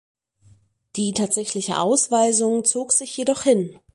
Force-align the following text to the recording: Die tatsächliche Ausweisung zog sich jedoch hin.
Die 0.95 1.13
tatsächliche 1.13 1.77
Ausweisung 1.77 2.65
zog 2.65 2.91
sich 2.91 3.15
jedoch 3.17 3.43
hin. 3.43 3.77